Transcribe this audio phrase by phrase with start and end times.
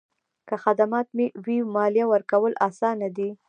[0.47, 1.07] که خدمات
[1.45, 3.29] وي، مالیه ورکول اسانه دي؟